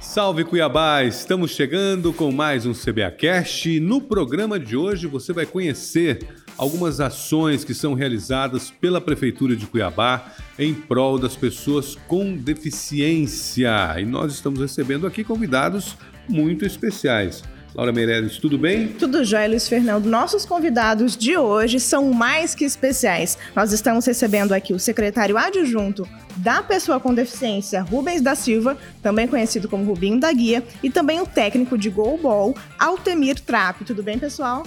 Salve 0.00 0.44
Cuiabá! 0.44 1.02
Estamos 1.02 1.50
chegando 1.50 2.12
com 2.12 2.30
mais 2.30 2.66
um 2.66 2.72
CBA 2.72 3.10
Cast. 3.10 3.80
No 3.80 4.00
programa 4.00 4.60
de 4.60 4.76
hoje 4.76 5.06
você 5.06 5.32
vai 5.32 5.44
conhecer 5.44 6.26
algumas 6.56 7.00
ações 7.00 7.64
que 7.64 7.74
são 7.74 7.94
realizadas 7.94 8.70
pela 8.70 9.00
Prefeitura 9.00 9.56
de 9.56 9.66
Cuiabá 9.66 10.32
em 10.58 10.72
prol 10.72 11.18
das 11.18 11.34
pessoas 11.34 11.96
com 12.06 12.36
deficiência. 12.36 13.96
E 13.98 14.04
nós 14.04 14.32
estamos 14.32 14.60
recebendo 14.60 15.06
aqui 15.06 15.24
convidados 15.24 15.96
muito 16.28 16.64
especiais. 16.64 17.42
Laura 17.74 17.92
Meireles, 17.92 18.38
tudo 18.38 18.56
bem? 18.56 18.88
Tudo 18.88 19.24
jóia, 19.24 19.48
Luiz 19.48 19.66
Fernando. 19.68 20.06
Nossos 20.06 20.46
convidados 20.46 21.16
de 21.16 21.36
hoje 21.36 21.80
são 21.80 22.12
mais 22.12 22.54
que 22.54 22.64
especiais. 22.64 23.36
Nós 23.54 23.72
estamos 23.72 24.06
recebendo 24.06 24.52
aqui 24.52 24.72
o 24.72 24.78
secretário 24.78 25.36
adjunto 25.36 26.08
da 26.36 26.62
pessoa 26.62 27.00
com 27.00 27.12
deficiência, 27.12 27.82
Rubens 27.82 28.22
da 28.22 28.36
Silva, 28.36 28.78
também 29.02 29.26
conhecido 29.26 29.68
como 29.68 29.84
Rubinho 29.84 30.20
da 30.20 30.32
Guia, 30.32 30.62
e 30.84 30.90
também 30.90 31.20
o 31.20 31.26
técnico 31.26 31.76
de 31.76 31.90
goalball, 31.90 32.54
Altemir 32.78 33.40
Trapp. 33.40 33.84
Tudo 33.84 34.04
bem, 34.04 34.20
pessoal? 34.20 34.64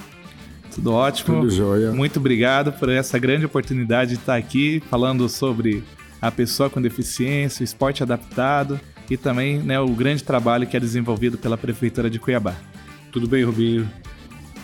Tudo 0.76 0.92
ótimo. 0.92 1.40
Tudo 1.40 1.50
jóia. 1.50 1.92
Muito 1.92 2.20
obrigado 2.20 2.74
por 2.74 2.90
essa 2.90 3.18
grande 3.18 3.46
oportunidade 3.46 4.16
de 4.16 4.20
estar 4.20 4.36
aqui 4.36 4.84
falando 4.90 5.30
sobre 5.30 5.82
a 6.22 6.30
pessoa 6.30 6.70
com 6.70 6.82
deficiência, 6.82 7.62
o 7.62 7.64
esporte 7.64 8.04
adaptado 8.04 8.78
e 9.10 9.16
também 9.16 9.60
né, 9.60 9.80
o 9.80 9.88
grande 9.88 10.24
trabalho 10.24 10.68
que 10.68 10.76
é 10.76 10.80
desenvolvido 10.80 11.38
pela 11.38 11.58
Prefeitura 11.58 12.10
de 12.10 12.20
Cuiabá. 12.20 12.54
Tudo 13.18 13.30
bem, 13.30 13.44
Rubinho? 13.44 13.90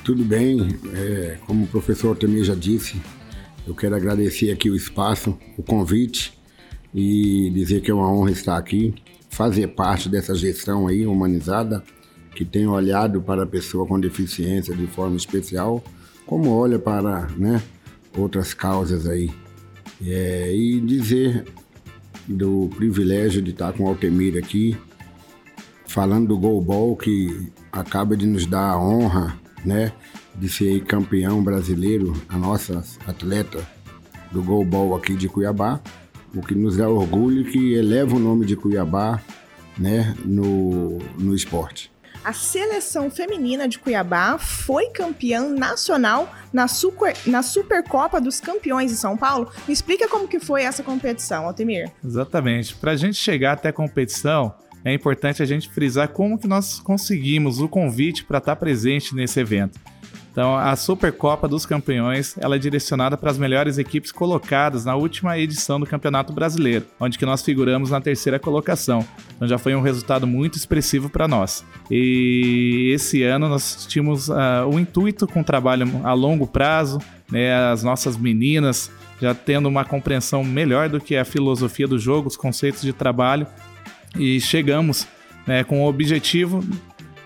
Tudo 0.03 0.23
bem. 0.23 0.77
É, 0.94 1.39
como 1.48 1.63
o 1.63 1.67
professor 1.67 2.16
também 2.16 2.44
já 2.44 2.53
disse, 2.53 3.02
eu 3.66 3.73
quero 3.73 3.95
agradecer 3.95 4.52
aqui 4.52 4.70
o 4.70 4.75
espaço, 4.75 5.35
o 5.57 5.63
convite 5.63 6.39
e 6.94 7.49
dizer 7.49 7.81
que 7.81 7.89
é 7.89 7.94
uma 7.95 8.08
honra 8.08 8.30
estar 8.30 8.55
aqui, 8.55 8.94
fazer 9.28 9.69
parte 9.69 10.08
dessa 10.08 10.36
gestão 10.36 10.88
aí 10.88 11.03
humanizada 11.03 11.83
que 12.36 12.45
tem 12.45 12.67
olhado 12.67 13.19
para 13.23 13.41
a 13.41 13.47
pessoa 13.47 13.88
com 13.88 14.00
deficiência 14.00 14.75
de 14.75 14.85
forma 14.85 15.17
especial, 15.17 15.83
como 16.23 16.52
olha 16.52 16.78
para 16.78 17.30
né, 17.35 17.59
outras 18.16 18.53
causas 18.53 19.08
aí. 19.08 19.31
É, 20.06 20.56
e 20.56 20.80
dizer 20.80 21.44
do 22.28 22.69
privilégio 22.75 23.41
de 23.41 23.50
estar 23.50 23.73
com 23.73 23.85
o 23.85 23.88
Altemir 23.88 24.38
aqui, 24.38 24.78
falando 25.94 26.30
do 26.30 26.39
goalball 26.39 26.97
que 26.97 27.53
acaba 27.72 28.17
de 28.17 28.25
nos 28.25 28.47
dar 28.47 28.72
a 28.72 28.80
honra, 28.80 29.39
né, 29.63 29.94
de 30.33 30.50
ser 30.50 30.83
campeão 30.85 31.44
brasileiro, 31.44 32.13
a 32.27 32.35
nossa 32.35 32.83
atleta 33.05 33.63
do 34.31 34.41
goalball 34.41 34.95
aqui 34.95 35.16
de 35.16 35.30
Cuiabá, 35.30 35.80
o 36.35 36.41
que 36.41 36.55
nos 36.55 36.77
dá 36.77 36.89
orgulho 36.89 37.45
que 37.45 37.75
eleva 37.75 38.16
o 38.16 38.19
nome 38.19 38.44
de 38.44 38.55
Cuiabá, 38.55 39.22
né, 39.77 40.16
no, 40.25 40.97
no 41.19 41.35
esporte. 41.35 41.94
A 42.23 42.33
seleção 42.33 43.11
feminina 43.11 43.67
de 43.67 43.78
Cuiabá 43.78 44.39
foi 44.39 44.88
campeã 44.89 45.47
nacional 45.47 46.33
na, 46.52 46.67
super, 46.67 47.16
na 47.28 47.44
Supercopa 47.44 48.19
dos 48.19 48.39
Campeões 48.39 48.89
de 48.89 48.97
São 48.97 49.16
Paulo. 49.16 49.52
Me 49.67 49.73
explica 49.73 50.07
como 50.07 50.28
que 50.28 50.39
foi 50.39 50.63
essa 50.63 50.81
competição, 50.81 51.45
Altemir. 51.45 51.91
Exatamente. 52.03 52.73
Para 52.75 52.94
a 52.94 52.95
gente 52.95 53.17
chegar 53.17 53.53
até 53.53 53.69
a 53.69 53.73
competição, 53.73 54.55
é 54.86 54.94
importante 54.94 55.42
a 55.42 55.45
gente 55.45 55.70
frisar 55.70 56.09
como 56.09 56.38
que 56.38 56.48
nós 56.48 56.80
conseguimos 56.80 57.59
o 57.59 57.67
convite 57.67 58.23
para 58.23 58.39
estar 58.39 58.56
presente 58.56 59.16
nesse 59.16 59.40
evento. 59.40 59.80
Então, 60.34 60.58
a 60.58 60.75
Supercopa 60.75 61.48
dos 61.48 61.64
Campeões, 61.64 62.36
ela 62.40 62.56
é 62.56 62.59
direcionada 62.59 63.16
para 63.16 63.30
as 63.30 63.38
melhores 63.38 63.78
equipes 63.78 64.12
colocadas 64.12 64.84
na 64.84 64.95
última 64.95 65.38
edição 65.38 65.80
do 65.80 65.86
Campeonato 65.86 66.34
Brasileiro, 66.34 66.88
onde 67.00 67.20
que 67.20 67.25
nós 67.25 67.44
figuramos 67.44 67.92
na 67.92 68.02
terceira 68.02 68.40
colocação. 68.40 69.06
Então 69.36 69.48
já 69.48 69.59
foi 69.59 69.75
um 69.75 69.81
resultado 69.81 70.25
muito 70.25 70.58
expressivo 70.58 71.08
para 71.08 71.28
nós. 71.28 71.64
E 71.90 72.90
esse 72.96 73.22
ano 73.22 73.47
nós 73.47 73.86
tínhamos 73.88 74.28
uh, 74.30 74.68
o 74.74 74.80
intuito 74.80 75.28
com 75.28 75.41
um 75.41 75.44
trabalho 75.44 75.88
a 76.03 76.13
longo 76.13 76.47
prazo, 76.47 76.97
né, 77.31 77.53
as 77.69 77.84
nossas 77.84 78.18
meninas 78.18 78.91
já 79.22 79.36
tendo 79.36 79.69
uma 79.69 79.86
compreensão 79.86 80.44
melhor 80.44 80.90
do 80.90 81.00
que 81.00 81.16
a 81.16 81.24
filosofia 81.24 81.88
do 81.88 82.00
jogo, 82.00 82.28
os 82.28 82.36
conceitos 82.36 82.81
de 82.81 82.91
trabalho, 82.91 83.46
e 84.18 84.40
chegamos 84.40 85.07
né, 85.46 85.63
com 85.63 85.84
o 85.84 85.88
objetivo 85.88 86.63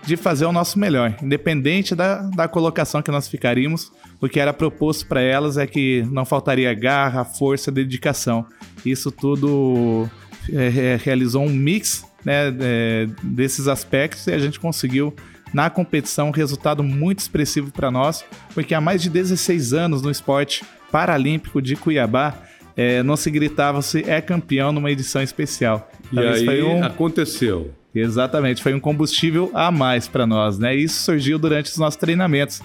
de 0.04 0.16
fazer 0.16 0.46
o 0.46 0.52
nosso 0.52 0.78
melhor, 0.78 1.14
independente 1.22 1.94
da, 1.94 2.22
da 2.22 2.48
colocação 2.48 3.02
que 3.02 3.10
nós 3.10 3.28
ficaríamos. 3.28 3.92
O 4.20 4.28
que 4.28 4.40
era 4.40 4.54
proposto 4.54 5.06
para 5.06 5.20
elas 5.20 5.58
é 5.58 5.66
que 5.66 6.02
não 6.10 6.24
faltaria 6.24 6.72
garra, 6.72 7.24
força, 7.24 7.70
dedicação. 7.70 8.46
Isso 8.86 9.12
tudo 9.12 10.08
é, 10.50 10.98
realizou 11.02 11.44
um 11.44 11.50
mix 11.50 12.06
né, 12.24 12.54
é, 12.60 13.06
desses 13.22 13.68
aspectos 13.68 14.26
e 14.26 14.32
a 14.32 14.38
gente 14.38 14.58
conseguiu 14.58 15.14
na 15.52 15.70
competição 15.70 16.28
um 16.28 16.32
resultado 16.32 16.82
muito 16.82 17.20
expressivo 17.20 17.70
para 17.70 17.90
nós, 17.90 18.24
porque 18.54 18.74
há 18.74 18.80
mais 18.80 19.02
de 19.02 19.10
16 19.10 19.72
anos 19.72 20.02
no 20.02 20.10
esporte 20.10 20.64
paralímpico 20.90 21.60
de 21.60 21.76
Cuiabá 21.76 22.34
é, 22.76 23.02
não 23.02 23.16
se 23.16 23.30
gritava 23.30 23.82
se 23.82 24.08
é 24.08 24.20
campeão 24.20 24.72
numa 24.72 24.90
edição 24.90 25.22
especial. 25.22 25.90
E 26.12 26.18
aí 26.18 26.62
um... 26.62 26.82
aconteceu. 26.84 27.72
Exatamente, 27.94 28.62
foi 28.62 28.74
um 28.74 28.80
combustível 28.80 29.50
a 29.54 29.70
mais 29.70 30.06
para 30.06 30.26
nós, 30.26 30.58
né? 30.58 30.74
Isso 30.74 31.02
surgiu 31.02 31.38
durante 31.38 31.70
os 31.70 31.78
nossos 31.78 31.98
treinamentos. 31.98 32.60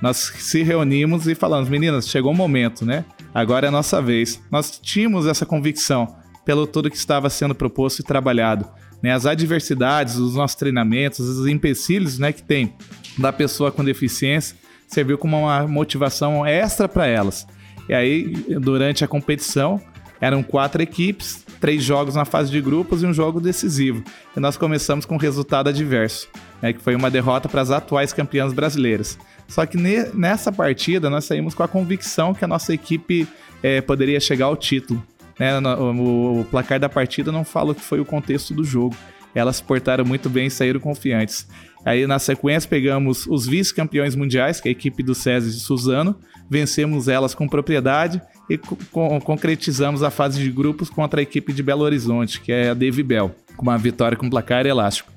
Nós 0.00 0.16
se 0.16 0.62
reunimos 0.62 1.26
e 1.26 1.34
falamos, 1.34 1.68
meninas, 1.68 2.08
chegou 2.08 2.30
o 2.30 2.34
um 2.34 2.36
momento, 2.36 2.84
né? 2.84 3.04
Agora 3.34 3.66
é 3.66 3.68
a 3.68 3.72
nossa 3.72 4.00
vez. 4.00 4.40
Nós 4.50 4.78
tínhamos 4.78 5.26
essa 5.26 5.46
convicção 5.46 6.14
pelo 6.44 6.66
tudo 6.66 6.90
que 6.90 6.96
estava 6.96 7.28
sendo 7.30 7.54
proposto 7.54 8.00
e 8.00 8.02
trabalhado. 8.04 8.68
Né? 9.02 9.12
As 9.12 9.26
adversidades 9.26 10.16
dos 10.16 10.36
nossos 10.36 10.56
treinamentos, 10.56 11.20
os 11.20 11.46
empecilhos 11.46 12.18
né, 12.18 12.32
que 12.32 12.42
tem 12.42 12.74
da 13.18 13.32
pessoa 13.32 13.72
com 13.72 13.84
deficiência, 13.84 14.56
serviu 14.86 15.18
como 15.18 15.38
uma 15.38 15.66
motivação 15.66 16.46
extra 16.46 16.88
para 16.88 17.06
elas. 17.06 17.46
E 17.88 17.94
aí, 17.94 18.32
durante 18.60 19.04
a 19.04 19.08
competição, 19.08 19.80
eram 20.20 20.42
quatro 20.42 20.82
equipes, 20.82 21.45
três 21.60 21.82
jogos 21.82 22.14
na 22.14 22.24
fase 22.24 22.50
de 22.50 22.60
grupos 22.60 23.02
e 23.02 23.06
um 23.06 23.12
jogo 23.12 23.40
decisivo. 23.40 24.02
E 24.36 24.40
nós 24.40 24.56
começamos 24.56 25.04
com 25.04 25.14
um 25.14 25.18
resultado 25.18 25.68
adverso, 25.68 26.28
né, 26.60 26.72
que 26.72 26.80
foi 26.80 26.94
uma 26.94 27.10
derrota 27.10 27.48
para 27.48 27.60
as 27.60 27.70
atuais 27.70 28.12
campeãs 28.12 28.52
brasileiras. 28.52 29.18
Só 29.48 29.64
que 29.64 29.76
ne 29.76 30.04
nessa 30.14 30.50
partida 30.50 31.08
nós 31.08 31.24
saímos 31.24 31.54
com 31.54 31.62
a 31.62 31.68
convicção 31.68 32.34
que 32.34 32.44
a 32.44 32.48
nossa 32.48 32.74
equipe 32.74 33.26
é, 33.62 33.80
poderia 33.80 34.20
chegar 34.20 34.46
ao 34.46 34.56
título. 34.56 35.02
Né? 35.38 35.58
O, 35.58 36.40
o, 36.40 36.44
placar 36.50 36.80
da 36.80 36.88
partida 36.88 37.30
não 37.30 37.44
fala 37.44 37.72
o 37.72 37.74
que 37.74 37.82
foi 37.82 38.00
o 38.00 38.04
contexto 38.04 38.54
do 38.54 38.64
jogo. 38.64 38.96
Elas 39.36 39.60
portaram 39.60 40.02
muito 40.02 40.30
bem 40.30 40.46
e 40.46 40.50
saíram 40.50 40.80
confiantes. 40.80 41.46
Aí 41.84 42.06
na 42.06 42.18
sequência 42.18 42.68
pegamos 42.68 43.26
os 43.26 43.46
vice-campeões 43.46 44.16
mundiais, 44.16 44.60
que 44.60 44.68
é 44.68 44.70
a 44.70 44.72
equipe 44.72 45.02
do 45.02 45.14
César 45.14 45.50
de 45.50 45.60
Suzano, 45.60 46.16
vencemos 46.48 47.06
elas 47.06 47.34
com 47.34 47.46
propriedade 47.46 48.20
e 48.48 48.56
co 48.56 48.76
concretizamos 49.20 50.02
a 50.02 50.10
fase 50.10 50.42
de 50.42 50.50
grupos 50.50 50.88
contra 50.88 51.20
a 51.20 51.22
equipe 51.22 51.52
de 51.52 51.62
Belo 51.62 51.82
Horizonte, 51.82 52.40
que 52.40 52.50
é 52.50 52.70
a 52.70 52.74
Devibel, 52.74 53.36
com 53.56 53.62
uma 53.62 53.76
vitória 53.76 54.16
com 54.16 54.30
placar 54.30 54.64
elástico. 54.64 55.12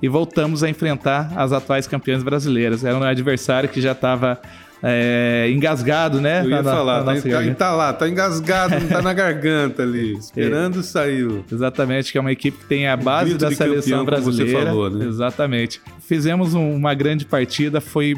E 0.00 0.08
voltamos 0.08 0.62
a 0.62 0.70
enfrentar 0.70 1.32
as 1.36 1.52
atuais 1.52 1.88
campeãs 1.88 2.22
brasileiras. 2.22 2.84
Era 2.84 2.96
um 2.96 3.02
adversário 3.02 3.68
que 3.68 3.80
já 3.80 3.92
estava 3.92 4.40
é, 4.86 5.50
engasgado, 5.50 6.20
né? 6.20 6.44
Eu 6.44 6.50
ia 6.50 6.62
na, 6.62 6.70
falar, 6.70 7.04
na 7.04 7.14
tá, 7.14 7.22
tá, 7.22 7.54
tá, 7.54 7.72
lá, 7.72 7.92
tá 7.94 8.06
engasgado, 8.06 8.86
tá 8.86 9.00
na 9.00 9.14
garganta 9.14 9.82
ali, 9.82 10.12
esperando 10.20 10.80
é, 10.80 10.82
sair. 10.82 11.42
Exatamente, 11.50 12.12
que 12.12 12.18
é 12.18 12.20
uma 12.20 12.32
equipe 12.32 12.58
que 12.58 12.66
tem 12.66 12.86
a 12.86 12.96
base 12.96 13.34
da 13.34 13.50
seleção 13.50 14.00
campeão, 14.00 14.04
brasileira. 14.04 14.66
Falou, 14.66 14.90
né? 14.90 15.06
Exatamente. 15.06 15.80
Fizemos 16.00 16.52
um, 16.52 16.74
uma 16.74 16.92
grande 16.92 17.24
partida, 17.24 17.80
foi 17.80 18.14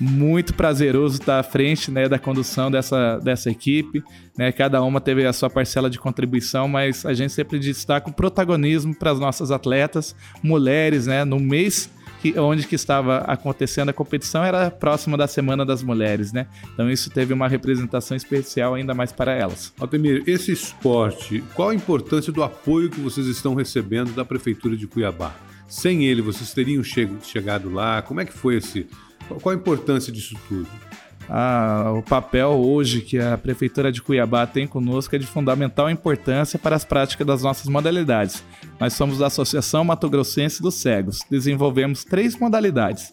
muito 0.00 0.54
prazeroso 0.54 1.20
estar 1.20 1.40
à 1.40 1.42
frente 1.42 1.90
né, 1.90 2.08
da 2.08 2.18
condução 2.18 2.70
dessa, 2.70 3.18
dessa 3.18 3.50
equipe. 3.50 4.02
Né? 4.36 4.52
Cada 4.52 4.82
uma 4.82 5.00
teve 5.00 5.26
a 5.26 5.32
sua 5.32 5.50
parcela 5.50 5.90
de 5.90 5.98
contribuição, 5.98 6.68
mas 6.68 7.04
a 7.04 7.12
gente 7.12 7.32
sempre 7.32 7.58
destaca 7.58 8.08
o 8.08 8.12
protagonismo 8.12 8.94
para 8.94 9.10
as 9.10 9.18
nossas 9.18 9.50
atletas, 9.50 10.14
mulheres, 10.42 11.06
né? 11.06 11.24
No 11.24 11.40
mês 11.40 11.90
que, 12.20 12.38
onde 12.38 12.66
que 12.66 12.74
estava 12.74 13.18
acontecendo 13.18 13.88
a 13.88 13.92
competição 13.92 14.44
era 14.44 14.70
próxima 14.70 15.16
da 15.16 15.26
Semana 15.26 15.64
das 15.64 15.82
Mulheres, 15.82 16.32
né? 16.32 16.46
Então 16.72 16.90
isso 16.90 17.10
teve 17.10 17.32
uma 17.32 17.48
representação 17.48 18.16
especial 18.16 18.74
ainda 18.74 18.94
mais 18.94 19.12
para 19.12 19.32
elas. 19.32 19.72
Altemir, 19.80 20.22
esse 20.26 20.52
esporte, 20.52 21.42
qual 21.54 21.70
a 21.70 21.74
importância 21.74 22.32
do 22.32 22.42
apoio 22.42 22.90
que 22.90 23.00
vocês 23.00 23.26
estão 23.26 23.54
recebendo 23.54 24.12
da 24.14 24.24
Prefeitura 24.24 24.76
de 24.76 24.86
Cuiabá? 24.86 25.34
Sem 25.68 26.06
ele, 26.06 26.22
vocês 26.22 26.54
teriam 26.54 26.82
chegado 26.82 27.70
lá? 27.70 28.00
Como 28.00 28.20
é 28.20 28.24
que 28.24 28.32
foi 28.32 28.56
esse 28.56 28.86
qual 29.40 29.54
a 29.54 29.58
importância 29.58 30.12
disso 30.12 30.36
tudo? 30.48 30.68
Ah, 31.30 31.92
o 31.94 32.02
papel 32.02 32.48
hoje 32.48 33.02
que 33.02 33.18
a 33.18 33.36
Prefeitura 33.36 33.92
de 33.92 34.00
Cuiabá 34.00 34.46
tem 34.46 34.66
conosco 34.66 35.14
é 35.14 35.18
de 35.18 35.26
fundamental 35.26 35.90
importância 35.90 36.58
para 36.58 36.74
as 36.74 36.84
práticas 36.84 37.26
das 37.26 37.42
nossas 37.42 37.66
modalidades. 37.66 38.42
Nós 38.80 38.94
somos 38.94 39.18
da 39.18 39.26
Associação 39.26 39.84
Mato 39.84 40.08
Grossense 40.08 40.62
dos 40.62 40.76
Cegos. 40.76 41.20
Desenvolvemos 41.30 42.02
três 42.02 42.34
modalidades: 42.38 43.12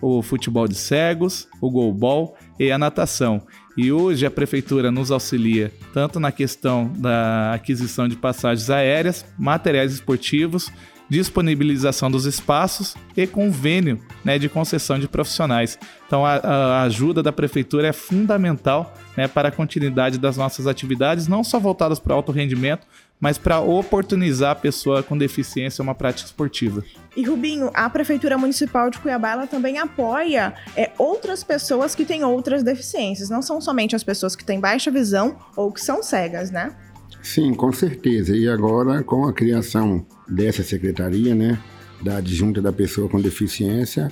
o 0.00 0.22
futebol 0.22 0.66
de 0.66 0.74
cegos, 0.74 1.48
o 1.60 1.70
goalball 1.70 2.34
e 2.58 2.72
a 2.72 2.78
natação. 2.78 3.42
E 3.76 3.92
hoje 3.92 4.24
a 4.24 4.30
prefeitura 4.30 4.90
nos 4.90 5.10
auxilia 5.10 5.70
tanto 5.92 6.18
na 6.18 6.32
questão 6.32 6.90
da 6.96 7.52
aquisição 7.52 8.08
de 8.08 8.16
passagens 8.16 8.70
aéreas, 8.70 9.24
materiais 9.38 9.92
esportivos, 9.92 10.72
disponibilização 11.10 12.10
dos 12.10 12.24
espaços 12.24 12.94
e 13.16 13.26
convênio 13.26 14.00
né, 14.24 14.38
de 14.38 14.48
concessão 14.48 14.98
de 14.98 15.08
profissionais. 15.08 15.76
Então, 16.06 16.24
a, 16.24 16.36
a 16.36 16.82
ajuda 16.82 17.22
da 17.22 17.32
prefeitura 17.32 17.88
é 17.88 17.92
fundamental 17.92 18.94
né, 19.16 19.26
para 19.26 19.48
a 19.48 19.52
continuidade 19.52 20.18
das 20.18 20.36
nossas 20.36 20.68
atividades, 20.68 21.26
não 21.26 21.42
só 21.42 21.58
voltadas 21.58 21.98
para 21.98 22.12
o 22.12 22.16
alto 22.16 22.30
rendimento, 22.30 22.86
mas 23.20 23.36
para 23.36 23.60
oportunizar 23.60 24.52
a 24.52 24.54
pessoa 24.54 25.02
com 25.02 25.18
deficiência 25.18 25.82
uma 25.82 25.94
prática 25.94 26.26
esportiva. 26.26 26.82
E 27.14 27.22
Rubinho, 27.22 27.70
a 27.74 27.90
Prefeitura 27.90 28.38
Municipal 28.38 28.88
de 28.88 28.98
Cuiabá 28.98 29.46
também 29.46 29.78
apoia 29.78 30.54
é, 30.74 30.90
outras 30.96 31.44
pessoas 31.44 31.94
que 31.94 32.06
têm 32.06 32.24
outras 32.24 32.62
deficiências, 32.62 33.28
não 33.28 33.42
são 33.42 33.60
somente 33.60 33.94
as 33.94 34.02
pessoas 34.02 34.34
que 34.34 34.44
têm 34.44 34.58
baixa 34.58 34.90
visão 34.90 35.36
ou 35.54 35.70
que 35.70 35.80
são 35.82 36.02
cegas, 36.02 36.50
né? 36.50 36.74
Sim, 37.22 37.54
com 37.54 37.72
certeza. 37.72 38.36
E 38.36 38.48
agora, 38.48 39.02
com 39.02 39.26
a 39.26 39.32
criação 39.32 40.04
dessa 40.28 40.62
secretaria, 40.62 41.34
né, 41.34 41.58
da 42.02 42.16
adjunta 42.16 42.60
da 42.62 42.72
pessoa 42.72 43.08
com 43.08 43.20
deficiência, 43.20 44.10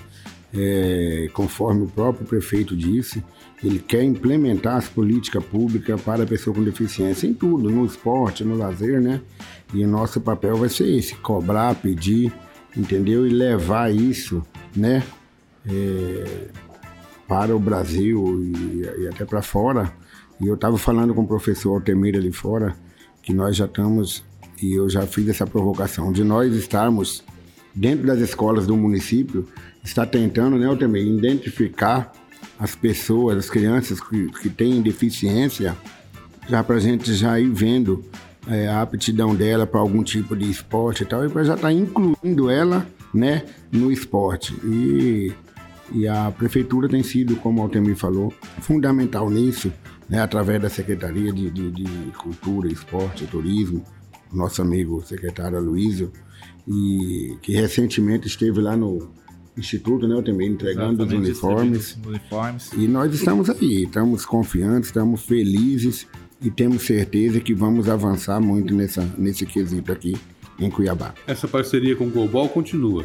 é, 0.55 1.28
conforme 1.32 1.82
o 1.84 1.87
próprio 1.87 2.26
prefeito 2.26 2.76
disse, 2.76 3.22
ele 3.62 3.78
quer 3.78 4.02
implementar 4.02 4.76
as 4.76 4.88
políticas 4.88 5.44
públicas 5.44 6.00
para 6.00 6.22
a 6.22 6.26
pessoa 6.26 6.55
com 6.55 6.62
deficiência 6.62 7.26
em 7.26 7.34
tudo, 7.34 7.70
no 7.70 7.84
esporte, 7.84 8.44
no 8.44 8.56
lazer, 8.56 9.00
né? 9.00 9.20
E 9.75 9.84
o 9.84 9.88
nosso 9.88 10.20
papel 10.20 10.56
vai 10.56 10.69
ser 10.69 10.88
esse, 10.88 11.14
cobrar, 11.16 11.75
pedir, 11.75 12.32
entendeu? 12.76 13.26
E 13.26 13.31
levar 13.31 13.93
isso, 13.93 14.43
né? 14.75 15.02
É, 15.66 16.49
para 17.26 17.55
o 17.55 17.58
Brasil 17.58 18.43
e, 18.43 19.02
e 19.02 19.08
até 19.08 19.25
para 19.25 19.43
fora. 19.43 19.93
E 20.40 20.46
eu 20.46 20.55
estava 20.55 20.78
falando 20.78 21.12
com 21.12 21.22
o 21.22 21.26
professor 21.26 21.75
Altemir 21.75 22.16
ali 22.16 22.32
fora, 22.32 22.75
que 23.29 23.35
nós 23.35 23.55
já 23.55 23.67
estamos, 23.67 24.25
e 24.63 24.73
eu 24.73 24.89
já 24.89 25.03
fiz 25.07 25.29
essa 25.29 25.47
provocação, 25.47 26.11
de 26.11 26.25
nós 26.25 26.55
estarmos 26.55 27.23
dentro 27.75 28.07
das 28.07 28.21
escolas 28.21 28.67
do 28.67 28.75
município, 28.75 29.47
está 29.85 30.07
tentando, 30.07 30.57
né, 30.57 30.65
Altemir, 30.65 31.07
identificar 31.07 32.11
as 32.59 32.75
pessoas, 32.75 33.37
as 33.37 33.51
crianças 33.51 34.01
que, 34.01 34.29
que 34.41 34.49
têm 34.49 34.81
deficiência, 34.81 35.77
já 36.49 36.65
para 36.65 36.77
a 36.77 36.81
gente 36.81 37.13
já 37.13 37.39
ir 37.39 37.51
vendo 37.51 38.03
é, 38.47 38.67
a 38.67 38.81
aptidão 38.81 39.35
dela 39.35 39.67
para 39.67 39.79
algum 39.79 40.03
tipo 40.03 40.35
de 40.35 40.51
esporte 40.51 41.03
e 41.03 41.07
tal, 41.07 41.27
e 41.27 41.29
para 41.29 41.45
já 41.45 41.55
estar 41.55 41.69
tá 41.69 41.73
incluindo 41.73 42.49
ela 42.49 42.87
né, 43.13 43.45
no 43.71 43.93
esporte. 43.93 44.55
E, 44.65 45.35
e 45.93 46.09
a 46.09 46.31
prefeitura 46.31 46.89
tem 46.89 47.03
sido, 47.03 47.37
como 47.37 47.61
o 47.61 47.63
Altemir 47.65 47.95
falou, 47.95 48.33
fundamental 48.63 49.29
nisso, 49.29 49.71
né, 50.08 50.20
através 50.20 50.60
da 50.60 50.69
Secretaria 50.69 51.32
de, 51.32 51.50
de, 51.50 51.70
de 51.70 52.12
Cultura, 52.16 52.69
Esporte 52.69 53.25
e 53.25 53.26
Turismo, 53.26 53.84
nosso 54.32 54.62
amigo 54.62 55.02
secretário 55.05 55.58
Aloysio, 55.58 56.12
e 56.66 57.37
que 57.43 57.52
recentemente 57.52 58.26
esteve 58.26 58.60
lá 58.60 58.76
no 58.76 59.10
Instituto, 59.56 60.06
né, 60.06 60.22
também 60.22 60.52
entregando 60.52 61.05
os 61.05 61.12
uniformes. 61.12 61.99
uniformes. 62.06 62.70
E 62.75 62.87
nós 62.87 63.12
estamos 63.12 63.50
aí, 63.50 63.84
estamos 63.84 64.25
confiantes, 64.25 64.88
estamos 64.88 65.22
felizes 65.22 66.06
e 66.40 66.49
temos 66.49 66.82
certeza 66.82 67.40
que 67.40 67.52
vamos 67.52 67.88
avançar 67.88 68.40
muito 68.40 68.72
nessa, 68.72 69.02
nesse 69.19 69.44
quesito 69.44 69.90
aqui 69.90 70.16
em 70.60 70.70
Cuiabá. 70.70 71.12
Essa 71.26 71.49
parceria 71.49 71.96
com 71.96 72.06
o 72.06 72.10
Golbol 72.10 72.49
continua? 72.49 73.05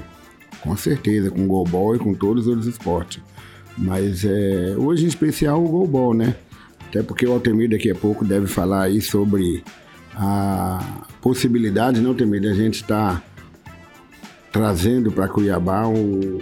Com 0.61 0.77
certeza, 0.77 1.31
com 1.31 1.44
o 1.44 1.47
Golbol 1.47 1.95
e 1.95 2.00
com 2.00 2.13
todos 2.13 2.44
os 2.44 2.50
outros 2.50 2.67
esportes. 2.67 3.21
Mas 3.75 4.23
é, 4.23 4.75
hoje 4.77 5.05
em 5.05 5.07
especial 5.07 5.63
o 5.63 5.67
Golbol, 5.67 6.13
né? 6.13 6.35
Até 6.94 7.01
porque 7.01 7.25
o 7.25 7.31
Altemir 7.31 7.72
daqui 7.72 7.90
a 7.90 7.95
pouco 7.95 8.24
deve 8.24 8.45
falar 8.45 8.84
aí 8.84 9.01
sobre 9.01 9.63
a 10.16 11.07
possibilidade, 11.19 12.00
não, 12.00 12.12
Altemir, 12.12 12.40
de 12.40 12.50
a 12.50 12.54
gente 12.54 12.84
estar 12.84 13.19
tá 13.19 13.24
trazendo 14.51 15.12
para 15.12 15.28
Cuiabá 15.28 15.88
o, 15.88 16.38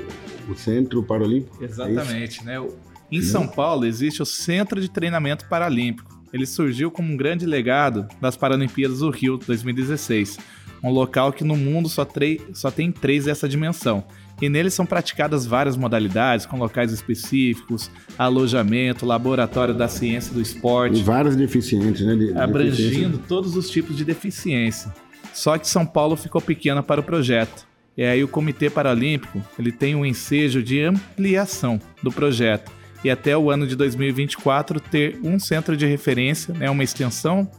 o 0.49 0.55
Centro 0.57 1.01
Paralímpico. 1.03 1.63
É 1.63 1.67
Exatamente, 1.67 2.41
é 2.41 2.43
né? 2.43 2.67
Em 3.09 3.21
São 3.21 3.47
Paulo 3.47 3.85
existe 3.85 4.21
o 4.21 4.25
Centro 4.25 4.81
de 4.81 4.91
Treinamento 4.91 5.47
Paralímpico. 5.47 6.21
Ele 6.33 6.45
surgiu 6.45 6.91
como 6.91 7.13
um 7.13 7.15
grande 7.15 7.45
legado 7.45 8.05
das 8.19 8.35
Paralimpíadas 8.35 8.99
do 8.99 9.09
Rio 9.09 9.37
2016, 9.37 10.37
um 10.83 10.89
local 10.89 11.31
que 11.31 11.45
no 11.45 11.55
mundo 11.55 11.87
só, 11.87 12.05
só 12.53 12.69
tem 12.69 12.91
três 12.91 13.23
dessa 13.23 13.47
dimensão 13.47 14.03
e 14.41 14.49
nele 14.49 14.69
são 14.69 14.85
praticadas 14.85 15.45
várias 15.45 15.77
modalidades, 15.77 16.45
com 16.45 16.57
locais 16.57 16.91
específicos, 16.91 17.91
alojamento, 18.17 19.05
laboratório 19.05 19.73
da 19.73 19.87
ciência 19.87 20.33
do 20.33 20.41
esporte. 20.41 20.99
E 20.99 21.03
vários 21.03 21.35
deficientes, 21.35 22.01
né? 22.05 22.15
De, 22.15 22.37
abrangindo 22.37 23.19
todos 23.19 23.55
os 23.55 23.69
tipos 23.69 23.95
de 23.95 24.03
deficiência. 24.03 24.91
Só 25.33 25.57
que 25.57 25.67
São 25.67 25.85
Paulo 25.85 26.15
ficou 26.15 26.41
pequena 26.41 26.81
para 26.81 26.99
o 26.99 27.03
projeto. 27.03 27.67
E 27.95 28.03
aí 28.03 28.23
o 28.23 28.27
Comitê 28.27 28.69
Paralímpico 28.69 29.41
ele 29.59 29.71
tem 29.71 29.95
um 29.95 30.05
ensejo 30.05 30.63
de 30.63 30.81
ampliação 30.81 31.79
do 32.01 32.11
projeto 32.11 32.71
e 33.03 33.09
até 33.09 33.35
o 33.35 33.49
ano 33.49 33.67
de 33.67 33.75
2024 33.75 34.79
ter 34.79 35.19
um 35.23 35.39
centro 35.39 35.75
de 35.75 35.85
referência, 35.85 36.53
né, 36.53 36.69
uma 36.69 36.83
extensão 36.83 37.49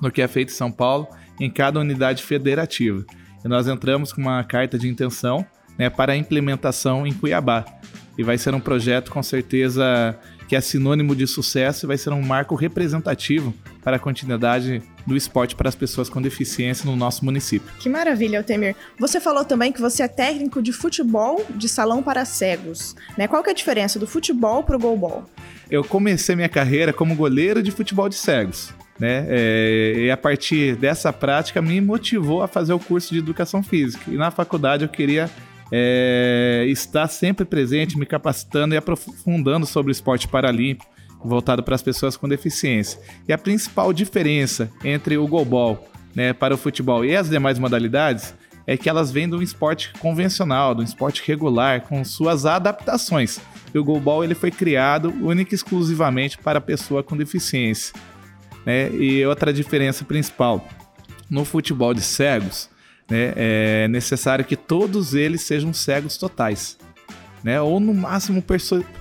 do 0.00 0.10
que 0.10 0.22
é 0.22 0.28
feito 0.28 0.50
em 0.50 0.54
São 0.54 0.70
Paulo 0.70 1.08
em 1.40 1.50
cada 1.50 1.80
unidade 1.80 2.22
federativa. 2.22 3.04
E 3.44 3.48
nós 3.48 3.68
entramos 3.68 4.12
com 4.12 4.20
uma 4.20 4.42
carta 4.44 4.78
de 4.78 4.88
intenção 4.88 5.44
né, 5.78 5.90
para 5.90 6.12
a 6.12 6.16
implementação 6.16 7.06
em 7.06 7.12
Cuiabá. 7.12 7.64
E 8.18 8.22
vai 8.22 8.38
ser 8.38 8.54
um 8.54 8.60
projeto 8.60 9.10
com 9.10 9.22
certeza 9.22 10.18
que 10.48 10.54
é 10.54 10.60
sinônimo 10.60 11.14
de 11.14 11.26
sucesso 11.26 11.84
e 11.84 11.88
vai 11.88 11.98
ser 11.98 12.10
um 12.10 12.22
marco 12.22 12.54
representativo 12.54 13.52
para 13.82 13.96
a 13.96 13.98
continuidade 13.98 14.82
do 15.06 15.16
esporte 15.16 15.54
para 15.54 15.68
as 15.68 15.74
pessoas 15.74 16.08
com 16.08 16.20
deficiência 16.20 16.86
no 16.86 16.96
nosso 16.96 17.24
município. 17.24 17.68
Que 17.78 17.88
maravilha, 17.88 18.38
Altemir. 18.38 18.74
Você 18.98 19.20
falou 19.20 19.44
também 19.44 19.72
que 19.72 19.80
você 19.80 20.02
é 20.02 20.08
técnico 20.08 20.62
de 20.62 20.72
futebol 20.72 21.44
de 21.50 21.68
salão 21.68 22.02
para 22.02 22.24
cegos. 22.24 22.96
Né? 23.16 23.28
Qual 23.28 23.42
que 23.42 23.50
é 23.50 23.52
a 23.52 23.56
diferença 23.56 23.98
do 23.98 24.06
futebol 24.06 24.62
para 24.62 24.76
o 24.76 24.78
goalball? 24.78 25.24
Eu 25.70 25.84
comecei 25.84 26.34
minha 26.34 26.48
carreira 26.48 26.92
como 26.92 27.14
goleiro 27.14 27.62
de 27.62 27.70
futebol 27.70 28.08
de 28.08 28.16
cegos. 28.16 28.72
Né? 28.98 29.26
É, 29.28 29.94
e 29.96 30.10
a 30.10 30.16
partir 30.16 30.74
dessa 30.76 31.12
prática 31.12 31.60
me 31.60 31.80
motivou 31.80 32.42
a 32.42 32.48
fazer 32.48 32.72
o 32.72 32.78
curso 32.78 33.12
de 33.12 33.18
educação 33.18 33.62
física. 33.62 34.04
E 34.08 34.16
na 34.16 34.30
faculdade 34.30 34.84
eu 34.84 34.88
queria 34.88 35.30
é, 35.72 36.64
estar 36.68 37.08
sempre 37.08 37.44
presente, 37.44 37.98
me 37.98 38.06
capacitando 38.06 38.74
e 38.74 38.78
aprofundando 38.78 39.66
sobre 39.66 39.90
o 39.90 39.92
esporte 39.92 40.28
paralímpico 40.28 40.96
voltado 41.26 41.62
para 41.62 41.74
as 41.74 41.82
pessoas 41.82 42.16
com 42.16 42.28
deficiência. 42.28 43.00
E 43.28 43.32
a 43.32 43.38
principal 43.38 43.92
diferença 43.92 44.70
entre 44.84 45.16
o 45.16 45.26
goalball 45.26 45.88
né, 46.14 46.32
para 46.32 46.54
o 46.54 46.58
futebol 46.58 47.04
e 47.04 47.14
as 47.16 47.28
demais 47.28 47.58
modalidades 47.58 48.34
é 48.66 48.76
que 48.76 48.88
elas 48.88 49.12
vêm 49.12 49.28
de 49.28 49.36
um 49.36 49.42
esporte 49.42 49.92
convencional, 50.00 50.74
de 50.74 50.80
um 50.80 50.84
esporte 50.84 51.22
regular, 51.24 51.82
com 51.82 52.04
suas 52.04 52.44
adaptações. 52.46 53.40
E 53.72 53.78
o 53.78 53.84
goalball 53.84 54.24
ele 54.24 54.34
foi 54.34 54.50
criado 54.50 55.10
única 55.22 55.54
e 55.54 55.56
exclusivamente 55.56 56.38
para 56.38 56.58
a 56.58 56.62
pessoa 56.62 57.02
com 57.02 57.16
deficiência. 57.16 57.94
Né? 58.64 58.90
E 58.90 59.24
outra 59.24 59.52
diferença 59.52 60.04
principal, 60.04 60.66
no 61.30 61.44
futebol 61.44 61.94
de 61.94 62.00
cegos, 62.00 62.68
né, 63.10 63.32
é 63.36 63.88
necessário 63.88 64.44
que 64.44 64.56
todos 64.56 65.14
eles 65.14 65.42
sejam 65.42 65.72
cegos 65.72 66.16
totais. 66.16 66.78
Né, 67.44 67.60
ou 67.60 67.78
no 67.78 67.94
máximo 67.94 68.42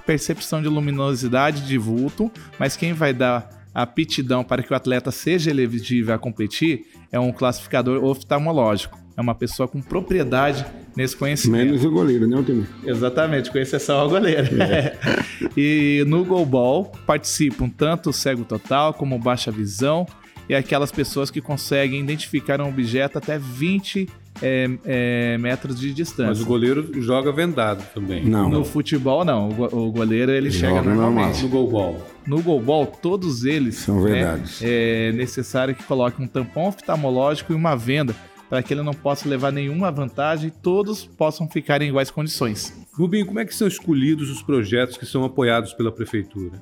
percepção 0.05 0.61
de 0.61 0.67
luminosidade 0.67 1.65
de 1.65 1.77
vulto, 1.79 2.31
mas 2.59 2.75
quem 2.75 2.93
vai 2.93 3.11
dar 3.11 3.49
a 3.73 3.81
aptidão 3.81 4.43
para 4.43 4.61
que 4.61 4.71
o 4.71 4.75
atleta 4.75 5.09
seja 5.09 5.49
elegível 5.49 6.13
a 6.13 6.19
competir 6.19 6.85
é 7.11 7.19
um 7.19 7.31
classificador 7.31 8.03
oftalmológico. 8.03 8.97
É 9.17 9.21
uma 9.21 9.33
pessoa 9.33 9.67
com 9.67 9.81
propriedade 9.81 10.65
nesse 10.95 11.15
conhecimento. 11.15 11.65
Menos 11.67 11.85
o 11.85 11.91
goleiro, 11.91 12.27
né, 12.27 12.35
Altemir? 12.35 12.67
Exatamente, 12.85 13.49
com 13.49 13.57
exceção 13.57 13.97
ao 13.97 14.09
goleiro. 14.09 14.61
É. 14.61 14.97
e 15.55 16.03
no 16.05 16.23
goalball 16.23 16.91
participam 17.05 17.69
tanto 17.69 18.09
o 18.09 18.13
cego 18.13 18.43
total 18.43 18.93
como 18.93 19.17
baixa 19.17 19.51
visão 19.51 20.05
e 20.47 20.55
aquelas 20.55 20.91
pessoas 20.91 21.31
que 21.31 21.41
conseguem 21.41 21.99
identificar 22.01 22.61
um 22.61 22.69
objeto 22.69 23.17
até 23.17 23.37
20 23.37 24.07
é, 24.41 24.69
é, 24.83 25.37
metros 25.37 25.79
de 25.79 25.93
distância. 25.93 26.27
Mas 26.27 26.41
o 26.41 26.45
goleiro 26.45 27.01
joga 27.01 27.31
vendado 27.31 27.85
também. 27.93 28.25
Não. 28.25 28.49
No 28.49 28.65
futebol, 28.65 29.23
não. 29.23 29.49
O 29.49 29.91
goleiro 29.91 30.31
ele 30.31 30.51
chega 30.51 30.81
normalmente. 30.81 31.41
No 31.43 31.49
goalball. 31.49 32.05
No 32.27 32.41
goalball, 32.41 32.85
todos 32.85 33.45
eles 33.45 33.75
são 33.75 34.01
né, 34.01 34.11
verdades. 34.11 34.59
É 34.61 35.11
necessário 35.13 35.73
que 35.73 35.83
coloque 35.83 36.21
um 36.21 36.27
tampão 36.27 36.67
oftalmológico 36.67 37.53
e 37.53 37.55
uma 37.55 37.75
venda 37.75 38.15
para 38.49 38.61
que 38.61 38.73
ele 38.73 38.83
não 38.83 38.93
possa 38.93 39.27
levar 39.27 39.51
nenhuma 39.51 39.91
vantagem 39.91 40.47
e 40.49 40.51
todos 40.51 41.05
possam 41.05 41.49
ficar 41.49 41.81
em 41.81 41.89
iguais 41.89 42.11
condições. 42.11 42.73
Rubinho, 42.93 43.25
como 43.25 43.39
é 43.39 43.45
que 43.45 43.55
são 43.55 43.67
escolhidos 43.67 44.29
os 44.29 44.41
projetos 44.41 44.97
que 44.97 45.05
são 45.05 45.23
apoiados 45.23 45.73
pela 45.73 45.91
prefeitura? 45.91 46.61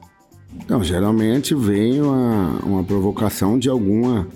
Então, 0.58 0.84
geralmente 0.84 1.54
vem 1.54 2.02
uma, 2.02 2.60
uma 2.64 2.84
provocação 2.84 3.60
de 3.60 3.70
alguma 3.70 4.28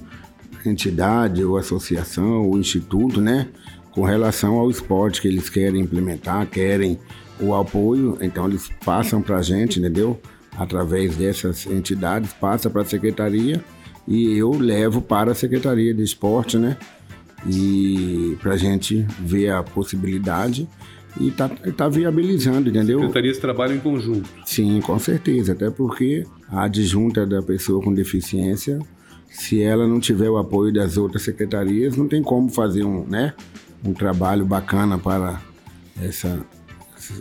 entidade 0.66 1.44
ou 1.44 1.58
associação 1.58 2.48
ou 2.48 2.58
instituto, 2.58 3.22
né? 3.22 3.48
Com 3.92 4.04
relação 4.04 4.56
ao 4.56 4.70
esporte 4.70 5.22
que 5.22 5.28
eles 5.28 5.50
querem 5.50 5.82
implementar, 5.82 6.46
querem 6.48 7.00
o 7.40 7.54
apoio, 7.56 8.18
então 8.22 8.48
eles 8.48 8.70
passam 8.84 9.22
para 9.22 9.38
a 9.38 9.42
gente, 9.42 9.80
entendeu? 9.80 10.20
através 10.58 11.16
dessas 11.16 11.68
entidades, 11.68 12.34
passa 12.34 12.70
para 12.70 12.82
a 12.82 12.86
secretaria 12.86 13.64
e 14.08 14.36
eu 14.36 14.52
levo 14.52 15.02
para 15.02 15.32
a 15.32 15.36
Secretaria 15.36 15.94
de 15.94 16.02
Esporte, 16.02 16.58
né? 16.58 16.76
E 17.46 18.36
para 18.42 18.54
a 18.54 18.58
gente 18.58 19.06
ver 19.20 19.52
a 19.52 19.62
possibilidade 19.62 20.68
e 21.20 21.32
tá, 21.32 21.50
tá 21.50 21.88
viabilizando, 21.90 22.70
entendeu? 22.70 23.00
Secretarias 23.00 23.38
trabalham 23.38 23.76
em 23.76 23.80
conjunto. 23.80 24.30
Sim, 24.46 24.80
com 24.82 24.98
certeza, 25.00 25.54
até 25.54 25.70
porque 25.70 26.26
a 26.50 26.64
adjunta 26.64 27.26
da 27.26 27.42
pessoa 27.42 27.84
com 27.84 27.94
deficiência, 27.94 28.80
se 29.30 29.62
ela 29.62 29.88
não 29.88 30.00
tiver 30.00 30.30
o 30.30 30.38
apoio 30.38 30.74
das 30.74 30.98
outras 30.98 31.24
secretarias, 31.24 31.96
não 31.96 32.08
tem 32.08 32.22
como 32.22 32.50
fazer 32.50 32.84
um, 32.84 33.06
né, 33.06 33.34
um 33.84 33.94
trabalho 33.94 34.46
bacana 34.46 34.98
para 34.98 35.42
essa, 36.02 36.40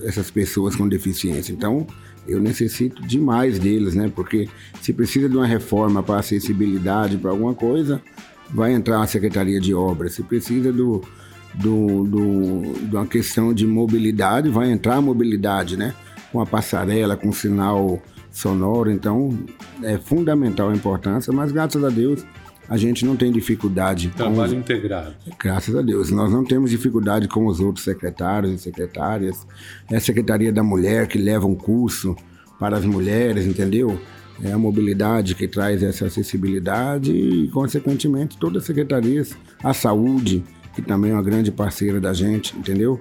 essas 0.04 0.30
pessoas 0.30 0.76
com 0.76 0.88
deficiência. 0.88 1.52
Então, 1.52 1.86
eu 2.26 2.40
necessito 2.40 3.06
demais 3.06 3.58
deles, 3.58 3.94
né? 3.94 4.10
Porque 4.14 4.48
se 4.80 4.92
precisa 4.92 5.28
de 5.28 5.36
uma 5.36 5.46
reforma 5.46 6.02
para 6.02 6.18
acessibilidade, 6.18 7.16
para 7.16 7.30
alguma 7.30 7.54
coisa, 7.54 8.02
vai 8.50 8.72
entrar 8.72 9.00
a 9.00 9.06
Secretaria 9.06 9.60
de 9.60 9.72
Obras. 9.74 10.14
Se 10.14 10.22
precisa 10.22 10.72
do, 10.72 11.02
do, 11.54 12.04
do, 12.04 12.72
de 12.88 12.96
uma 12.96 13.06
questão 13.06 13.52
de 13.54 13.66
mobilidade, 13.66 14.48
vai 14.48 14.70
entrar 14.70 14.96
a 14.96 15.00
mobilidade, 15.00 15.76
né? 15.76 15.94
Com 16.32 16.40
a 16.40 16.46
passarela, 16.46 17.16
com 17.16 17.32
sinal 17.32 18.00
sonoro. 18.30 18.90
Então, 18.90 19.30
é 19.82 19.96
fundamental 19.98 20.70
a 20.70 20.74
importância, 20.74 21.32
mas 21.32 21.52
graças 21.52 21.82
a 21.82 21.88
Deus 21.88 22.24
a 22.68 22.76
gente 22.76 23.04
não 23.04 23.16
tem 23.16 23.30
dificuldade. 23.30 24.08
Trabalho 24.08 24.52
com... 24.52 24.58
integrado. 24.58 25.14
Graças 25.38 25.74
a 25.74 25.82
Deus. 25.82 26.10
Nós 26.10 26.32
não 26.32 26.44
temos 26.44 26.70
dificuldade 26.70 27.28
com 27.28 27.46
os 27.46 27.60
outros 27.60 27.84
secretários 27.84 28.52
e 28.52 28.58
secretárias. 28.58 29.46
É 29.90 29.96
a 29.96 30.00
Secretaria 30.00 30.52
da 30.52 30.62
Mulher 30.62 31.06
que 31.06 31.18
leva 31.18 31.46
um 31.46 31.54
curso 31.54 32.16
para 32.58 32.76
as 32.76 32.84
mulheres, 32.84 33.46
entendeu? 33.46 33.98
É 34.42 34.52
a 34.52 34.58
mobilidade 34.58 35.34
que 35.34 35.46
traz 35.48 35.82
essa 35.82 36.06
acessibilidade 36.06 37.12
e, 37.12 37.48
consequentemente, 37.48 38.36
todas 38.36 38.62
as 38.62 38.66
secretarias. 38.66 39.36
A 39.62 39.72
saúde, 39.72 40.44
que 40.76 40.82
também 40.82 41.10
é 41.10 41.14
uma 41.14 41.22
grande 41.22 41.50
parceira 41.50 41.98
da 41.98 42.12
gente, 42.12 42.56
entendeu? 42.56 43.00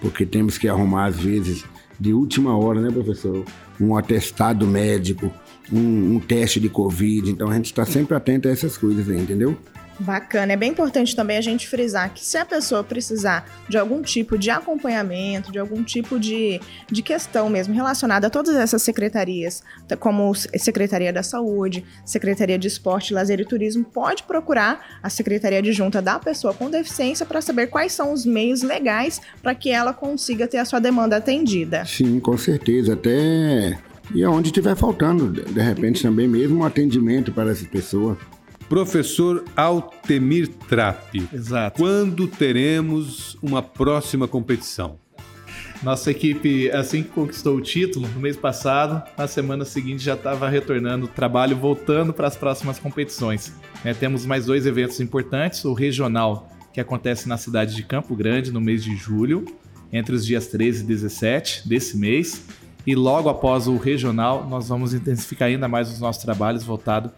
Porque 0.00 0.24
temos 0.24 0.56
que 0.56 0.66
arrumar, 0.66 1.04
às 1.04 1.20
vezes, 1.20 1.64
de 2.00 2.14
última 2.14 2.56
hora, 2.56 2.80
né, 2.80 2.90
professor? 2.90 3.44
Um 3.78 3.94
atestado 3.94 4.66
médico, 4.66 5.30
um, 5.70 6.16
um 6.16 6.18
teste 6.18 6.58
de 6.58 6.70
Covid. 6.70 7.30
Então 7.30 7.50
a 7.50 7.54
gente 7.54 7.66
está 7.66 7.84
sempre 7.84 8.16
atento 8.16 8.48
a 8.48 8.50
essas 8.50 8.78
coisas 8.78 9.08
aí, 9.10 9.20
entendeu? 9.20 9.54
Bacana. 10.00 10.54
É 10.54 10.56
bem 10.56 10.70
importante 10.70 11.14
também 11.14 11.36
a 11.36 11.40
gente 11.42 11.68
frisar 11.68 12.12
que 12.14 12.24
se 12.24 12.38
a 12.38 12.44
pessoa 12.44 12.82
precisar 12.82 13.46
de 13.68 13.76
algum 13.76 14.00
tipo 14.00 14.38
de 14.38 14.48
acompanhamento, 14.48 15.52
de 15.52 15.58
algum 15.58 15.84
tipo 15.84 16.18
de, 16.18 16.58
de 16.90 17.02
questão 17.02 17.50
mesmo 17.50 17.74
relacionada 17.74 18.28
a 18.28 18.30
todas 18.30 18.56
essas 18.56 18.82
secretarias, 18.82 19.62
como 19.98 20.34
Secretaria 20.34 21.12
da 21.12 21.22
Saúde, 21.22 21.84
Secretaria 22.04 22.58
de 22.58 22.66
Esporte, 22.66 23.12
Lazer 23.12 23.40
e 23.40 23.44
Turismo, 23.44 23.84
pode 23.84 24.22
procurar 24.22 24.98
a 25.02 25.10
Secretaria 25.10 25.60
de 25.60 25.72
Junta 25.72 26.00
da 26.00 26.18
pessoa 26.18 26.54
com 26.54 26.70
deficiência 26.70 27.26
para 27.26 27.42
saber 27.42 27.66
quais 27.66 27.92
são 27.92 28.12
os 28.12 28.24
meios 28.24 28.62
legais 28.62 29.20
para 29.42 29.54
que 29.54 29.70
ela 29.70 29.92
consiga 29.92 30.48
ter 30.48 30.58
a 30.58 30.64
sua 30.64 30.80
demanda 30.80 31.16
atendida. 31.16 31.84
Sim, 31.84 32.18
com 32.20 32.38
certeza. 32.38 32.94
Até 32.94 33.78
e 34.14 34.24
aonde 34.24 34.48
estiver 34.48 34.74
faltando, 34.74 35.30
de 35.30 35.60
repente 35.60 36.02
também 36.02 36.26
mesmo 36.26 36.60
um 36.60 36.64
atendimento 36.64 37.32
para 37.32 37.50
essa 37.50 37.64
pessoa. 37.66 38.18
Professor 38.70 39.44
Altemir 39.56 40.46
Trapp. 40.68 41.28
Exato. 41.32 41.76
Quando 41.76 42.28
teremos 42.28 43.36
uma 43.42 43.60
próxima 43.60 44.28
competição? 44.28 44.96
Nossa 45.82 46.12
equipe, 46.12 46.70
assim 46.70 47.02
que 47.02 47.08
conquistou 47.08 47.56
o 47.56 47.60
título, 47.60 48.06
no 48.06 48.20
mês 48.20 48.36
passado, 48.36 49.02
na 49.18 49.26
semana 49.26 49.64
seguinte 49.64 50.04
já 50.04 50.14
estava 50.14 50.48
retornando 50.48 51.06
o 51.06 51.08
trabalho, 51.08 51.56
voltando 51.56 52.12
para 52.12 52.28
as 52.28 52.36
próximas 52.36 52.78
competições. 52.78 53.52
É, 53.84 53.92
temos 53.92 54.24
mais 54.24 54.46
dois 54.46 54.64
eventos 54.66 55.00
importantes: 55.00 55.64
o 55.64 55.72
regional, 55.72 56.48
que 56.72 56.80
acontece 56.80 57.28
na 57.28 57.36
cidade 57.36 57.74
de 57.74 57.82
Campo 57.82 58.14
Grande 58.14 58.52
no 58.52 58.60
mês 58.60 58.84
de 58.84 58.94
julho, 58.94 59.46
entre 59.92 60.14
os 60.14 60.24
dias 60.24 60.46
13 60.46 60.84
e 60.84 60.86
17 60.86 61.68
desse 61.68 61.96
mês, 61.96 62.44
e 62.86 62.94
logo 62.94 63.28
após 63.28 63.66
o 63.66 63.76
regional, 63.76 64.46
nós 64.48 64.68
vamos 64.68 64.94
intensificar 64.94 65.48
ainda 65.48 65.66
mais 65.66 65.90
os 65.90 65.98
nossos 65.98 66.22
trabalhos 66.22 66.62
voltados 66.62 67.10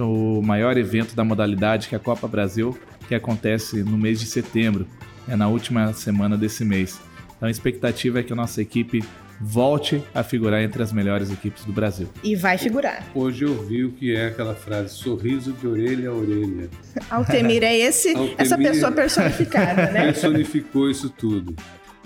para 0.00 0.06
o 0.06 0.40
maior 0.40 0.78
evento 0.78 1.14
da 1.14 1.22
modalidade, 1.22 1.86
que 1.86 1.94
é 1.94 1.98
a 1.98 2.00
Copa 2.00 2.26
Brasil, 2.26 2.78
que 3.06 3.14
acontece 3.14 3.82
no 3.82 3.98
mês 3.98 4.18
de 4.18 4.24
setembro, 4.24 4.86
é 5.28 5.36
na 5.36 5.46
última 5.46 5.92
semana 5.92 6.38
desse 6.38 6.64
mês. 6.64 6.98
Então 7.36 7.46
a 7.46 7.50
expectativa 7.50 8.18
é 8.18 8.22
que 8.22 8.32
a 8.32 8.36
nossa 8.36 8.62
equipe 8.62 9.04
volte 9.38 10.02
a 10.14 10.22
figurar 10.22 10.62
entre 10.62 10.82
as 10.82 10.90
melhores 10.90 11.30
equipes 11.30 11.66
do 11.66 11.72
Brasil. 11.72 12.08
E 12.24 12.34
vai 12.34 12.56
figurar. 12.56 13.04
Hoje 13.14 13.44
eu 13.44 13.62
vi 13.66 13.84
o 13.84 13.92
que 13.92 14.16
é 14.16 14.28
aquela 14.28 14.54
frase, 14.54 14.94
sorriso 14.94 15.52
de 15.52 15.66
orelha 15.66 16.08
a 16.08 16.14
orelha. 16.14 16.70
Altemir 17.10 17.62
é 17.62 17.76
esse, 17.76 18.08
Altemir 18.08 18.34
essa 18.38 18.56
pessoa 18.56 18.92
personificada, 18.92 19.90
né? 19.90 20.04
Personificou 20.12 20.90
isso 20.90 21.10
tudo. 21.10 21.54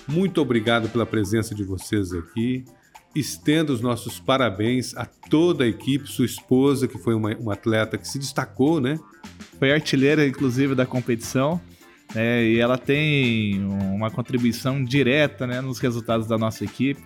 Muito 0.09 0.41
obrigado 0.41 0.89
pela 0.89 1.07
presença 1.07 1.55
de 1.55 1.63
vocês 1.63 2.13
aqui 2.13 2.65
estendo 3.15 3.73
os 3.73 3.81
nossos 3.81 4.19
parabéns 4.19 4.97
a 4.97 5.07
toda 5.07 5.65
a 5.65 5.67
equipe, 5.67 6.09
sua 6.09 6.27
esposa, 6.27 6.89
que 6.89 6.99
foi 6.99 7.15
uma, 7.15 7.35
uma 7.37 7.53
atleta 7.53 7.97
que 7.97 8.07
se 8.07 8.19
destacou, 8.19 8.81
né? 8.81 8.99
Foi 9.59 9.73
artilheira, 9.73 10.27
inclusive, 10.27 10.75
da 10.75 10.85
competição. 10.85 11.61
Né? 12.15 12.45
E 12.45 12.61
ela 12.61 12.77
tem 12.77 13.65
uma 13.65 14.11
contribuição 14.11 14.85
direta 14.85 15.47
né, 15.47 15.61
nos 15.61 15.79
resultados 15.79 16.27
da 16.27 16.37
nossa 16.37 16.65
equipe. 16.65 17.03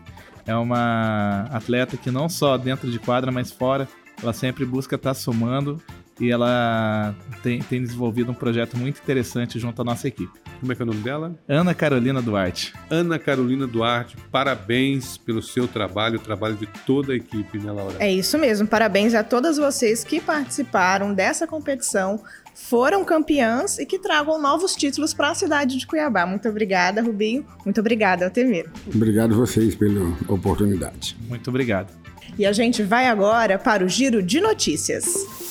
É 0.47 0.55
uma 0.55 1.43
atleta 1.51 1.97
que 1.97 2.11
não 2.11 2.29
só 2.29 2.57
dentro 2.57 2.91
de 2.91 2.99
quadra, 2.99 3.31
mas 3.31 3.53
fora, 3.53 3.87
ela 4.23 4.33
sempre 4.33 4.65
busca 4.65 4.97
estar 4.97 5.15
somando 5.15 5.81
e 6.21 6.31
ela 6.31 7.15
tem, 7.43 7.61
tem 7.61 7.83
desenvolvido 7.83 8.31
um 8.31 8.35
projeto 8.35 8.77
muito 8.77 9.01
interessante 9.01 9.59
junto 9.59 9.81
à 9.81 9.85
nossa 9.85 10.09
equipe. 10.09 10.33
Como 10.61 10.73
é 10.73 10.75
que 10.75 10.83
é 10.83 10.85
o 10.85 10.87
nome 10.87 11.01
dela? 11.01 11.39
Ana 11.49 11.75
Carolina 11.75 12.21
Duarte. 12.21 12.73
Ana 12.91 13.19
Carolina 13.19 13.67
Duarte, 13.67 14.17
parabéns 14.31 15.17
pelo 15.17 15.43
seu 15.43 15.69
trabalho, 15.69 16.17
o 16.17 16.23
trabalho 16.23 16.57
de 16.57 16.67
toda 16.85 17.13
a 17.13 17.17
equipe, 17.17 17.59
né, 17.59 17.71
Laura? 17.71 17.95
É 17.99 18.13
isso 18.13 18.37
mesmo, 18.39 18.67
parabéns 18.67 19.15
a 19.15 19.23
todas 19.23 19.57
vocês 19.57 20.03
que 20.03 20.21
participaram 20.21 21.15
dessa 21.15 21.47
competição, 21.47 22.21
foram 22.55 23.05
campeãs 23.05 23.79
e 23.79 23.87
que 23.87 23.99
tragam 23.99 24.41
novos 24.41 24.75
títulos 24.75 25.15
para 25.15 25.31
a 25.31 25.35
cidade 25.35 25.79
de 25.79 25.87
Cuiabá. 25.87 26.27
Muito 26.27 26.49
obrigada, 26.49 27.01
Rubinho. 27.01 27.47
Muito 27.65 27.79
obrigada, 27.81 28.25
Altemiro. 28.25 28.71
Obrigado 28.93 29.33
a 29.33 29.37
vocês 29.37 29.77
pela 29.77 30.13
oportunidade. 30.27 31.17
Muito 31.29 31.49
obrigado. 31.49 31.93
E 32.37 32.45
a 32.45 32.53
gente 32.53 32.83
vai 32.83 33.07
agora 33.07 33.59
para 33.59 33.85
o 33.85 33.89
giro 33.89 34.23
de 34.23 34.41
notícias. 34.41 35.48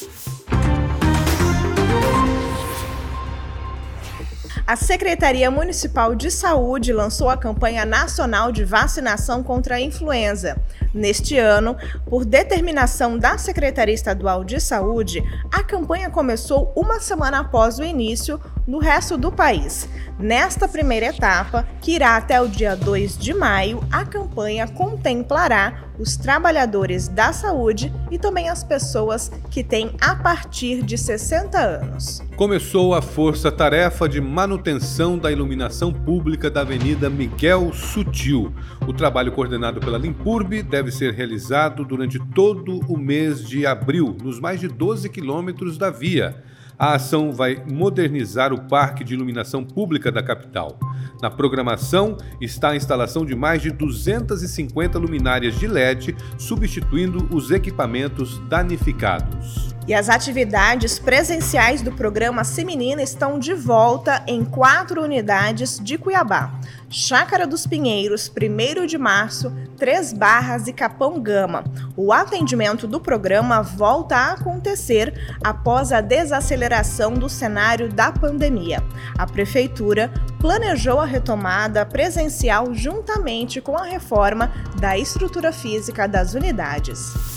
A 4.65 4.75
Secretaria 4.75 5.51
Municipal 5.51 6.15
de 6.15 6.31
Saúde 6.31 6.91
lançou 6.91 7.29
a 7.29 7.37
campanha 7.37 7.85
nacional 7.85 8.51
de 8.51 8.63
vacinação 8.63 9.43
contra 9.43 9.75
a 9.75 9.81
influenza. 9.81 10.57
Neste 10.97 11.37
ano, 11.37 11.77
por 12.07 12.25
determinação 12.25 13.19
da 13.19 13.37
Secretaria 13.37 13.93
Estadual 13.93 14.43
de 14.43 14.59
Saúde, 14.59 15.23
a 15.51 15.61
campanha 15.61 16.09
começou 16.09 16.73
uma 16.75 16.99
semana 16.99 17.41
após 17.41 17.77
o 17.77 17.83
início 17.83 18.41
no 18.65 18.79
resto 18.79 19.15
do 19.15 19.31
país. 19.31 19.87
Nesta 20.19 20.67
primeira 20.67 21.05
etapa, 21.05 21.67
que 21.79 21.91
irá 21.91 22.17
até 22.17 22.41
o 22.41 22.47
dia 22.47 22.75
2 22.75 23.15
de 23.15 23.31
maio, 23.31 23.79
a 23.91 24.03
campanha 24.03 24.67
contemplará 24.67 25.87
os 25.99 26.15
trabalhadores 26.15 27.07
da 27.07 27.33
saúde 27.33 27.93
e 28.11 28.17
também 28.17 28.49
as 28.49 28.63
pessoas 28.63 29.31
que 29.49 29.63
têm 29.63 29.95
a 30.01 30.15
partir 30.15 30.83
de 30.83 30.97
60 30.97 31.57
anos. 31.57 32.21
Começou 32.35 32.93
a 32.93 33.01
força-tarefa 33.01 34.07
de 34.07 34.21
manutenção 34.21 35.17
da 35.17 35.31
iluminação 35.31 35.91
pública 35.91 36.51
da 36.51 36.61
Avenida 36.61 37.09
Miguel 37.09 37.73
Sutil. 37.73 38.53
O 38.87 38.93
trabalho 38.93 39.31
coordenado 39.31 39.79
pela 39.79 39.97
Limpurbe 39.97 40.61
deve 40.61 40.86
ser 40.91 41.13
realizado 41.13 41.83
durante 41.85 42.19
todo 42.33 42.79
o 42.87 42.97
mês 42.97 43.47
de 43.47 43.65
abril, 43.65 44.15
nos 44.23 44.39
mais 44.39 44.59
de 44.59 44.67
12 44.67 45.09
quilômetros 45.09 45.77
da 45.77 45.89
via. 45.89 46.43
A 46.79 46.93
ação 46.93 47.31
vai 47.31 47.63
modernizar 47.67 48.53
o 48.53 48.67
parque 48.67 49.03
de 49.03 49.15
iluminação 49.15 49.63
pública 49.63 50.11
da 50.11 50.21
capital. 50.21 50.79
Na 51.21 51.29
programação 51.29 52.17
está 52.39 52.69
a 52.69 52.75
instalação 52.75 53.25
de 53.25 53.35
mais 53.35 53.63
de 53.63 53.71
250 53.71 54.99
luminárias 54.99 55.59
de 55.59 55.67
LED, 55.67 56.15
substituindo 56.37 57.27
os 57.35 57.49
equipamentos 57.49 58.37
danificados. 58.47 59.76
E 59.87 59.93
as 59.93 60.09
atividades 60.09 60.99
presenciais 60.99 61.81
do 61.81 61.93
programa 61.93 62.43
Seminina 62.43 63.01
estão 63.01 63.39
de 63.39 63.53
volta 63.53 64.21
em 64.27 64.43
quatro 64.43 65.01
unidades 65.01 65.79
de 65.79 65.97
Cuiabá. 65.97 66.51
Chácara 66.89 67.47
dos 67.47 67.65
Pinheiros, 67.65 68.29
1 68.29 68.85
de 68.85 68.97
março, 68.97 69.49
Três 69.77 70.11
Barras 70.11 70.67
e 70.67 70.73
Capão 70.73 71.21
Gama. 71.21 71.63
O 71.95 72.11
atendimento 72.11 72.85
do 72.85 72.99
programa 72.99 73.61
volta 73.61 74.17
a 74.17 74.31
acontecer 74.33 75.37
após 75.41 75.93
a 75.93 76.01
desaceleração 76.01 77.13
do 77.13 77.29
cenário 77.29 77.87
da 77.87 78.11
pandemia. 78.11 78.83
A 79.17 79.25
Prefeitura 79.25 80.11
planejou 80.37 80.99
a 80.99 81.05
retomada 81.05 81.85
presencial 81.85 82.73
juntamente 82.73 83.61
com 83.61 83.77
a 83.77 83.85
reforma 83.85 84.51
da 84.81 84.97
estrutura 84.97 85.53
física 85.53 86.07
das 86.07 86.33
unidades. 86.33 87.36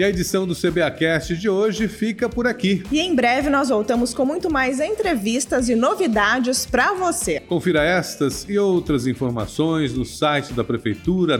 E 0.00 0.02
a 0.02 0.08
edição 0.08 0.46
do 0.46 0.54
CBAcast 0.54 1.36
de 1.36 1.46
hoje 1.46 1.86
fica 1.86 2.26
por 2.26 2.46
aqui. 2.46 2.82
E 2.90 3.00
em 3.00 3.14
breve 3.14 3.50
nós 3.50 3.68
voltamos 3.68 4.14
com 4.14 4.24
muito 4.24 4.50
mais 4.50 4.80
entrevistas 4.80 5.68
e 5.68 5.74
novidades 5.74 6.64
para 6.64 6.94
você. 6.94 7.40
Confira 7.40 7.84
estas 7.84 8.48
e 8.48 8.58
outras 8.58 9.06
informações 9.06 9.92
no 9.92 10.06
site 10.06 10.54
da 10.54 10.64
Prefeitura 10.64 11.36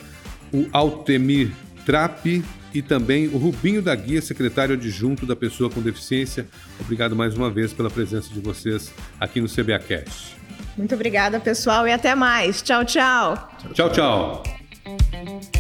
o 0.53 0.67
Altemir 0.73 1.51
Trape 1.87 2.45
e 2.73 2.83
também 2.83 3.29
o 3.29 3.39
Rubinho 3.39 3.83
da 3.83 3.95
Guia, 3.95 4.21
secretário 4.21 4.75
adjunto 4.75 5.25
da 5.27 5.35
pessoa 5.37 5.71
com 5.71 5.81
deficiência. 5.81 6.47
Obrigado 6.81 7.17
mais 7.17 7.35
uma 7.35 7.51
vez 7.51 7.73
pela 7.73 7.91
presença 7.91 8.33
de 8.33 8.41
vocês 8.41 8.93
aqui 9.19 9.41
no 9.41 9.49
CBAcast. 9.49 10.37
Muito 10.77 10.95
obrigada, 10.95 11.41
pessoal, 11.41 11.87
e 11.89 11.93
até 11.93 12.15
mais. 12.15 12.63
Tchau, 12.63 12.85
tchau. 12.85 13.51
Tchau, 13.75 13.91
tchau. 13.91 14.43
tchau. 14.45 15.58